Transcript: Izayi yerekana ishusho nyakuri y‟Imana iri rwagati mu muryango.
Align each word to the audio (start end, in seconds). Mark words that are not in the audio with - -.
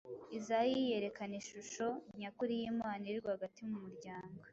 Izayi 0.37 0.77
yerekana 0.89 1.33
ishusho 1.41 1.85
nyakuri 2.19 2.53
y‟Imana 2.61 3.03
iri 3.09 3.19
rwagati 3.21 3.59
mu 3.69 3.77
muryango. 3.83 4.41